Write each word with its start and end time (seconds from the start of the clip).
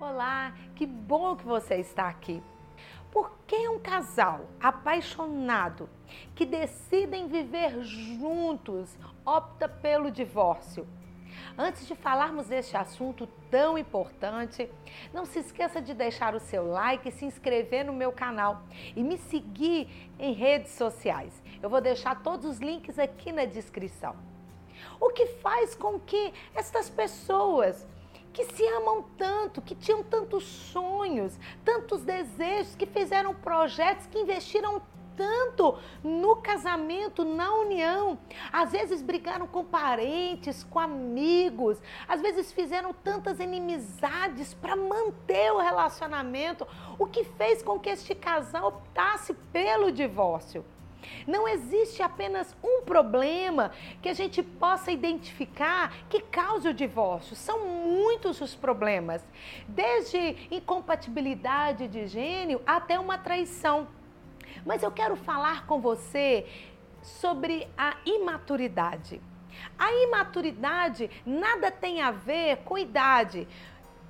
Olá, 0.00 0.54
que 0.76 0.86
bom 0.86 1.34
que 1.34 1.44
você 1.44 1.74
está 1.74 2.08
aqui. 2.08 2.40
Por 3.10 3.32
que 3.48 3.68
um 3.68 3.80
casal 3.80 4.46
apaixonado 4.60 5.90
que 6.36 6.46
decidem 6.46 7.26
viver 7.26 7.82
juntos 7.82 8.96
opta 9.26 9.68
pelo 9.68 10.08
divórcio? 10.08 10.86
Antes 11.58 11.84
de 11.84 11.96
falarmos 11.96 12.46
deste 12.46 12.76
assunto 12.76 13.26
tão 13.50 13.76
importante, 13.76 14.70
não 15.12 15.24
se 15.24 15.40
esqueça 15.40 15.82
de 15.82 15.92
deixar 15.94 16.32
o 16.32 16.38
seu 16.38 16.64
like 16.70 17.10
se 17.10 17.24
inscrever 17.24 17.84
no 17.84 17.92
meu 17.92 18.12
canal 18.12 18.62
e 18.94 19.02
me 19.02 19.18
seguir 19.18 20.12
em 20.16 20.32
redes 20.32 20.70
sociais. 20.74 21.42
Eu 21.60 21.68
vou 21.68 21.80
deixar 21.80 22.22
todos 22.22 22.46
os 22.46 22.60
links 22.60 23.00
aqui 23.00 23.32
na 23.32 23.46
descrição. 23.46 24.14
O 25.00 25.10
que 25.10 25.26
faz 25.26 25.74
com 25.74 25.98
que 25.98 26.32
estas 26.54 26.88
pessoas 26.88 27.84
que 28.38 28.44
se 28.54 28.64
amam 28.68 29.02
tanto, 29.16 29.60
que 29.60 29.74
tinham 29.74 30.00
tantos 30.00 30.44
sonhos, 30.44 31.36
tantos 31.64 32.04
desejos, 32.04 32.76
que 32.76 32.86
fizeram 32.86 33.34
projetos, 33.34 34.06
que 34.06 34.16
investiram 34.16 34.80
tanto 35.16 35.76
no 36.04 36.36
casamento, 36.36 37.24
na 37.24 37.52
união. 37.52 38.16
Às 38.52 38.70
vezes 38.70 39.02
brigaram 39.02 39.44
com 39.48 39.64
parentes, 39.64 40.62
com 40.62 40.78
amigos, 40.78 41.82
às 42.06 42.20
vezes 42.20 42.52
fizeram 42.52 42.94
tantas 42.94 43.40
inimizades 43.40 44.54
para 44.54 44.76
manter 44.76 45.52
o 45.52 45.58
relacionamento, 45.58 46.64
o 46.96 47.06
que 47.06 47.24
fez 47.24 47.60
com 47.60 47.76
que 47.80 47.90
este 47.90 48.14
casal 48.14 48.68
optasse 48.68 49.34
pelo 49.52 49.90
divórcio. 49.90 50.64
Não 51.26 51.46
existe 51.46 52.02
apenas 52.02 52.56
um 52.62 52.82
problema 52.82 53.70
que 54.02 54.08
a 54.08 54.14
gente 54.14 54.42
possa 54.42 54.90
identificar 54.90 55.94
que 56.08 56.20
cause 56.20 56.68
o 56.68 56.74
divórcio. 56.74 57.36
São 57.36 57.66
muitos 57.66 58.40
os 58.40 58.54
problemas, 58.54 59.24
desde 59.66 60.36
incompatibilidade 60.50 61.88
de 61.88 62.06
gênio 62.06 62.60
até 62.66 62.98
uma 62.98 63.18
traição. 63.18 63.88
Mas 64.64 64.82
eu 64.82 64.90
quero 64.90 65.16
falar 65.16 65.66
com 65.66 65.80
você 65.80 66.46
sobre 67.02 67.68
a 67.76 67.96
imaturidade. 68.04 69.20
A 69.78 69.92
imaturidade 69.92 71.10
nada 71.24 71.70
tem 71.70 72.00
a 72.00 72.10
ver 72.10 72.58
com 72.58 72.78
idade. 72.78 73.46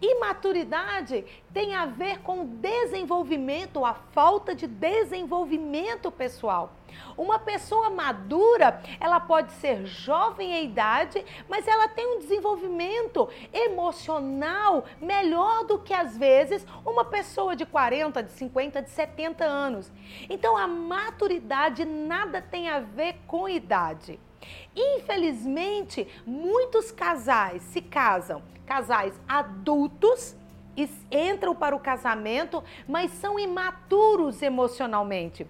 Imaturidade 0.00 1.24
tem 1.52 1.74
a 1.74 1.86
ver 1.86 2.18
com 2.20 2.44
desenvolvimento, 2.44 3.84
a 3.84 3.94
falta 3.94 4.54
de 4.54 4.66
desenvolvimento 4.66 6.10
pessoal. 6.10 6.72
Uma 7.16 7.38
pessoa 7.38 7.90
madura, 7.90 8.80
ela 9.00 9.18
pode 9.20 9.52
ser 9.52 9.86
jovem 9.86 10.52
em 10.52 10.64
idade, 10.64 11.24
mas 11.48 11.66
ela 11.66 11.88
tem 11.88 12.16
um 12.16 12.18
desenvolvimento 12.18 13.28
emocional 13.52 14.84
melhor 15.00 15.64
do 15.64 15.78
que 15.78 15.92
às 15.92 16.16
vezes 16.16 16.66
uma 16.84 17.04
pessoa 17.04 17.56
de 17.56 17.64
40, 17.64 18.22
de 18.22 18.32
50, 18.32 18.82
de 18.82 18.90
70 18.90 19.44
anos. 19.44 19.92
Então 20.28 20.56
a 20.56 20.66
maturidade 20.66 21.84
nada 21.84 22.42
tem 22.42 22.68
a 22.68 22.80
ver 22.80 23.16
com 23.26 23.48
idade. 23.48 24.18
Infelizmente, 24.74 26.06
muitos 26.26 26.90
casais 26.90 27.62
se 27.62 27.80
casam, 27.80 28.42
casais 28.66 29.14
adultos, 29.28 30.36
entram 31.10 31.54
para 31.54 31.76
o 31.76 31.80
casamento, 31.80 32.62
mas 32.88 33.10
são 33.12 33.38
imaturos 33.38 34.42
emocionalmente. 34.42 35.46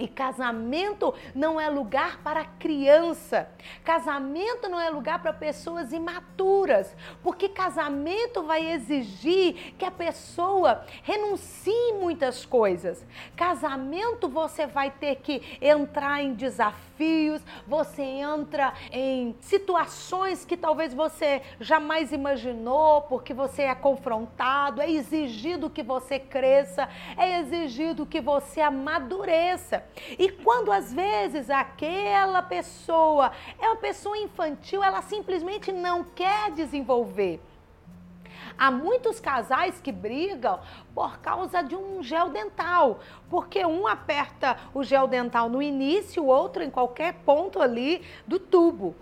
E 0.00 0.08
casamento 0.08 1.12
não 1.34 1.60
é 1.60 1.68
lugar 1.68 2.22
para 2.22 2.42
criança. 2.42 3.50
Casamento 3.84 4.66
não 4.66 4.80
é 4.80 4.88
lugar 4.88 5.20
para 5.20 5.30
pessoas 5.30 5.92
imaturas. 5.92 6.96
Porque 7.22 7.50
casamento 7.50 8.42
vai 8.42 8.72
exigir 8.72 9.74
que 9.76 9.84
a 9.84 9.90
pessoa 9.90 10.86
renuncie 11.02 11.92
muitas 12.00 12.46
coisas. 12.46 13.04
Casamento 13.36 14.26
você 14.26 14.66
vai 14.66 14.90
ter 14.90 15.16
que 15.16 15.58
entrar 15.60 16.22
em 16.22 16.32
desafios, 16.32 17.42
você 17.66 18.02
entra 18.02 18.72
em 18.90 19.36
situações 19.40 20.46
que 20.46 20.56
talvez 20.56 20.94
você 20.94 21.42
jamais 21.60 22.10
imaginou, 22.10 23.02
porque 23.02 23.34
você 23.34 23.62
é 23.62 23.74
confrontado, 23.74 24.80
é 24.80 24.90
exigido 24.90 25.68
que 25.68 25.82
você 25.82 26.18
cresça, 26.18 26.88
é 27.18 27.40
exigido 27.40 28.06
que 28.06 28.20
você 28.20 28.62
amadureça. 28.62 29.89
E 30.18 30.30
quando 30.30 30.72
às 30.72 30.92
vezes 30.92 31.50
aquela 31.50 32.42
pessoa 32.42 33.32
é 33.58 33.66
uma 33.66 33.76
pessoa 33.76 34.16
infantil, 34.18 34.82
ela 34.82 35.02
simplesmente 35.02 35.72
não 35.72 36.04
quer 36.04 36.50
desenvolver. 36.52 37.40
Há 38.58 38.70
muitos 38.70 39.18
casais 39.18 39.80
que 39.80 39.90
brigam 39.90 40.60
por 40.94 41.18
causa 41.18 41.62
de 41.62 41.74
um 41.74 42.02
gel 42.02 42.28
dental, 42.28 43.00
porque 43.30 43.64
um 43.64 43.86
aperta 43.86 44.56
o 44.74 44.82
gel 44.82 45.08
dental 45.08 45.48
no 45.48 45.62
início, 45.62 46.22
o 46.22 46.26
outro 46.26 46.62
em 46.62 46.70
qualquer 46.70 47.14
ponto 47.24 47.60
ali 47.60 48.02
do 48.26 48.38
tubo. 48.38 48.94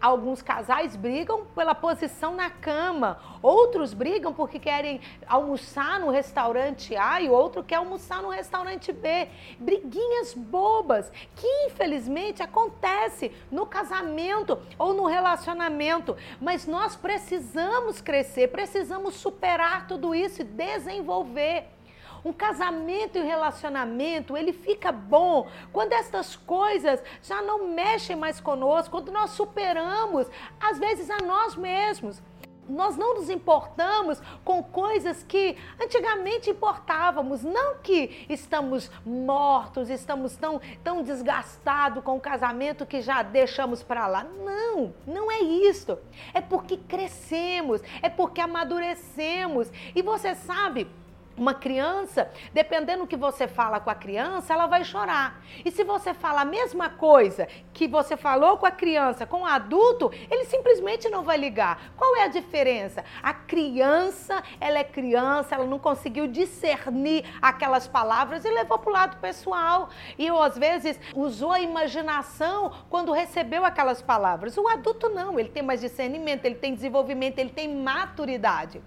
Alguns 0.00 0.40
casais 0.40 0.96
brigam 0.96 1.44
pela 1.54 1.74
posição 1.74 2.34
na 2.34 2.48
cama, 2.48 3.20
outros 3.42 3.92
brigam 3.92 4.32
porque 4.32 4.58
querem 4.58 4.98
almoçar 5.26 6.00
no 6.00 6.08
restaurante 6.10 6.96
A 6.96 7.20
e 7.20 7.28
outro 7.28 7.62
quer 7.62 7.76
almoçar 7.76 8.22
no 8.22 8.30
restaurante 8.30 8.92
B. 8.92 9.28
Briguinhas 9.58 10.32
bobas 10.32 11.12
que 11.36 11.46
infelizmente 11.66 12.42
acontece 12.42 13.30
no 13.50 13.66
casamento 13.66 14.58
ou 14.78 14.94
no 14.94 15.04
relacionamento, 15.04 16.16
mas 16.40 16.66
nós 16.66 16.96
precisamos 16.96 18.00
crescer, 18.00 18.48
precisamos 18.48 19.16
superar 19.16 19.86
tudo 19.86 20.14
isso 20.14 20.40
e 20.40 20.44
desenvolver. 20.44 21.79
Um 22.24 22.32
casamento 22.32 23.18
e 23.18 23.22
um 23.22 23.26
relacionamento, 23.26 24.36
ele 24.36 24.52
fica 24.52 24.92
bom 24.92 25.48
quando 25.72 25.92
estas 25.92 26.36
coisas 26.36 27.02
já 27.22 27.40
não 27.42 27.68
mexem 27.68 28.16
mais 28.16 28.40
conosco, 28.40 28.90
quando 28.90 29.10
nós 29.10 29.30
superamos, 29.30 30.26
às 30.60 30.78
vezes, 30.78 31.10
a 31.10 31.18
nós 31.18 31.56
mesmos 31.56 32.22
nós 32.70 32.96
não 32.96 33.16
nos 33.16 33.28
importamos 33.28 34.20
com 34.44 34.62
coisas 34.62 35.22
que 35.24 35.56
antigamente 35.82 36.50
importávamos. 36.50 37.42
Não 37.42 37.76
que 37.78 38.26
estamos 38.28 38.90
mortos, 39.04 39.90
estamos 39.90 40.36
tão, 40.36 40.60
tão 40.82 41.02
desgastados 41.02 42.02
com 42.02 42.16
o 42.16 42.20
casamento 42.20 42.86
que 42.86 43.02
já 43.02 43.22
deixamos 43.22 43.82
para 43.82 44.06
lá. 44.06 44.24
Não, 44.24 44.94
não 45.06 45.30
é 45.30 45.40
isso. 45.40 45.98
É 46.32 46.40
porque 46.40 46.76
crescemos, 46.76 47.82
é 48.00 48.08
porque 48.08 48.40
amadurecemos. 48.40 49.70
E 49.94 50.00
você 50.02 50.34
sabe 50.34 50.88
uma 51.40 51.54
criança, 51.54 52.30
dependendo 52.52 53.00
do 53.00 53.06
que 53.06 53.16
você 53.16 53.48
fala 53.48 53.80
com 53.80 53.88
a 53.88 53.94
criança, 53.94 54.52
ela 54.52 54.66
vai 54.66 54.84
chorar. 54.84 55.42
E 55.64 55.70
se 55.70 55.82
você 55.82 56.12
fala 56.12 56.42
a 56.42 56.44
mesma 56.44 56.90
coisa 56.90 57.48
que 57.72 57.88
você 57.88 58.14
falou 58.14 58.58
com 58.58 58.66
a 58.66 58.70
criança, 58.70 59.24
com 59.24 59.40
o 59.40 59.46
adulto, 59.46 60.12
ele 60.30 60.44
simplesmente 60.44 61.08
não 61.08 61.22
vai 61.22 61.38
ligar. 61.38 61.92
Qual 61.96 62.14
é 62.16 62.24
a 62.24 62.28
diferença? 62.28 63.02
A 63.22 63.32
criança, 63.32 64.42
ela 64.60 64.80
é 64.80 64.84
criança, 64.84 65.54
ela 65.54 65.64
não 65.64 65.78
conseguiu 65.78 66.26
discernir 66.26 67.24
aquelas 67.40 67.88
palavras 67.88 68.44
e 68.44 68.50
levou 68.50 68.78
para 68.78 68.90
o 68.90 68.92
lado 68.92 69.16
pessoal. 69.16 69.88
E 70.18 70.28
às 70.28 70.58
vezes 70.58 71.00
usou 71.14 71.52
a 71.52 71.60
imaginação 71.60 72.70
quando 72.90 73.12
recebeu 73.12 73.64
aquelas 73.64 74.02
palavras. 74.02 74.58
O 74.58 74.68
adulto 74.68 75.08
não, 75.08 75.38
ele 75.38 75.48
tem 75.48 75.62
mais 75.62 75.80
discernimento, 75.80 76.44
ele 76.44 76.56
tem 76.56 76.74
desenvolvimento, 76.74 77.38
ele 77.38 77.50
tem 77.50 77.74
maturidade. 77.74 78.82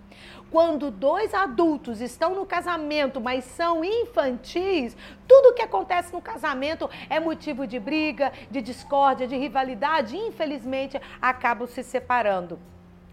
Quando 0.51 0.91
dois 0.91 1.33
adultos 1.33 1.99
estão 1.99 2.35
no 2.35 2.42
casamento, 2.45 3.21
mas 3.21 3.43
são 3.43 3.83
infantis, 3.83 4.95
tudo 5.27 5.53
que 5.53 5.61
acontece 5.61 6.13
no 6.13 6.21
casamento 6.21 6.89
é 7.09 7.19
motivo 7.19 7.65
de 7.65 7.79
briga, 7.79 8.31
de 8.49 8.61
discórdia, 8.61 9.27
de 9.27 9.35
rivalidade, 9.35 10.15
e 10.15 10.27
infelizmente 10.27 10.99
acabam 11.21 11.67
se 11.67 11.83
separando. 11.83 12.59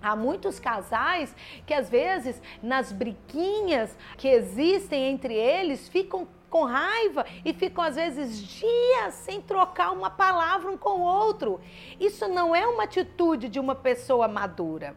Há 0.02 0.16
muitos 0.16 0.58
casais 0.58 1.34
que 1.66 1.74
às 1.74 1.91
vezes 1.91 2.41
nas 2.62 2.91
briguinhas 2.91 3.97
que 4.16 4.28
existem 4.28 5.10
entre 5.10 5.34
eles 5.34 5.88
ficam 5.88 6.26
com 6.48 6.65
raiva 6.65 7.24
e 7.44 7.53
ficam 7.53 7.84
às 7.84 7.94
vezes 7.94 8.38
dias 8.38 9.15
sem 9.15 9.41
trocar 9.41 9.92
uma 9.92 10.10
palavra 10.10 10.71
um 10.71 10.76
com 10.76 11.00
o 11.00 11.03
outro. 11.03 11.60
Isso 11.98 12.26
não 12.28 12.56
é 12.56 12.66
uma 12.66 12.84
atitude 12.84 13.48
de 13.48 13.60
uma 13.60 13.74
pessoa 13.74 14.26
madura. 14.26 14.97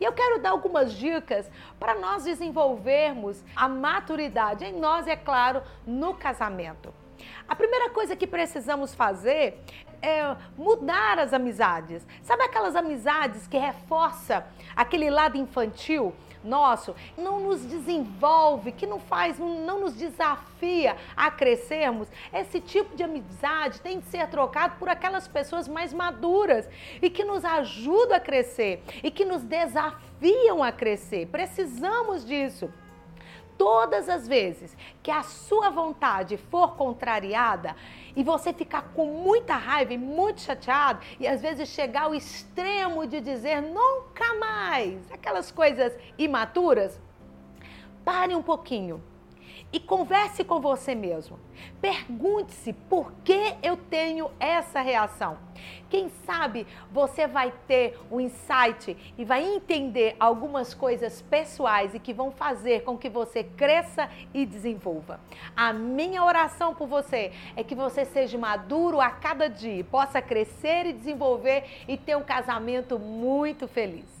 E 0.00 0.04
eu 0.04 0.12
quero 0.12 0.40
dar 0.40 0.50
algumas 0.50 0.94
dicas 0.94 1.50
para 1.78 1.94
nós 1.94 2.24
desenvolvermos 2.24 3.44
a 3.54 3.68
maturidade 3.68 4.64
em 4.64 4.72
nós, 4.72 5.06
é 5.06 5.14
claro, 5.14 5.62
no 5.86 6.14
casamento. 6.14 6.92
A 7.46 7.54
primeira 7.54 7.90
coisa 7.90 8.16
que 8.16 8.26
precisamos 8.26 8.94
fazer 8.94 9.62
é 10.02 10.36
mudar 10.56 11.18
as 11.18 11.32
amizades. 11.32 12.06
Sabe 12.22 12.42
aquelas 12.42 12.76
amizades 12.76 13.46
que 13.46 13.58
reforça 13.58 14.46
aquele 14.76 15.10
lado 15.10 15.36
infantil? 15.36 16.14
nosso 16.42 16.94
não 17.16 17.40
nos 17.40 17.64
desenvolve, 17.64 18.72
que 18.72 18.86
não 18.86 18.98
faz, 18.98 19.38
não 19.38 19.80
nos 19.80 19.94
desafia 19.94 20.96
a 21.16 21.30
crescermos, 21.30 22.08
esse 22.32 22.60
tipo 22.60 22.96
de 22.96 23.02
amizade 23.02 23.80
tem 23.80 24.00
de 24.00 24.06
ser 24.06 24.26
trocado 24.28 24.76
por 24.78 24.88
aquelas 24.88 25.28
pessoas 25.28 25.68
mais 25.68 25.92
maduras 25.92 26.68
e 27.00 27.10
que 27.10 27.24
nos 27.24 27.44
ajudam 27.44 28.16
a 28.16 28.20
crescer 28.20 28.82
e 29.02 29.10
que 29.10 29.24
nos 29.24 29.42
desafiam 29.42 30.62
a 30.62 30.72
crescer. 30.72 31.26
Precisamos 31.26 32.24
disso 32.24 32.72
todas 33.60 34.08
as 34.08 34.26
vezes 34.26 34.74
que 35.02 35.10
a 35.10 35.22
sua 35.22 35.68
vontade 35.68 36.38
for 36.38 36.76
contrariada 36.76 37.76
e 38.16 38.24
você 38.24 38.54
ficar 38.54 38.84
com 38.94 39.04
muita 39.04 39.54
raiva 39.54 39.92
e 39.92 39.98
muito 39.98 40.40
chateado 40.40 41.00
e 41.18 41.28
às 41.28 41.42
vezes 41.42 41.68
chegar 41.68 42.04
ao 42.04 42.14
extremo 42.14 43.06
de 43.06 43.20
dizer 43.20 43.60
nunca 43.60 44.32
mais, 44.36 45.12
aquelas 45.12 45.50
coisas 45.50 45.92
imaturas, 46.16 46.98
pare 48.02 48.34
um 48.34 48.42
pouquinho 48.42 49.04
e 49.70 49.78
converse 49.78 50.42
com 50.42 50.58
você 50.58 50.94
mesmo. 50.94 51.38
Pergunte-se 51.82 52.72
por 52.72 53.12
que 53.22 53.56
eu 53.62 53.76
tenho 53.76 54.30
essa 54.40 54.80
reação. 54.80 55.36
Quem 55.90 56.08
sabe 56.24 56.66
você 56.92 57.26
vai 57.26 57.52
ter 57.66 57.98
um 58.10 58.20
insight 58.20 58.96
e 59.18 59.24
vai 59.24 59.44
entender 59.44 60.14
algumas 60.20 60.72
coisas 60.72 61.20
pessoais 61.20 61.94
e 61.94 61.98
que 61.98 62.14
vão 62.14 62.30
fazer 62.30 62.84
com 62.84 62.96
que 62.96 63.08
você 63.08 63.42
cresça 63.42 64.08
e 64.32 64.46
desenvolva. 64.46 65.18
A 65.56 65.72
minha 65.72 66.24
oração 66.24 66.74
por 66.74 66.86
você 66.86 67.32
é 67.56 67.64
que 67.64 67.74
você 67.74 68.04
seja 68.04 68.38
maduro 68.38 69.00
a 69.00 69.10
cada 69.10 69.48
dia, 69.48 69.82
possa 69.82 70.22
crescer 70.22 70.86
e 70.86 70.92
desenvolver 70.92 71.64
e 71.88 71.96
ter 71.96 72.16
um 72.16 72.22
casamento 72.22 72.96
muito 72.96 73.66
feliz. 73.66 74.19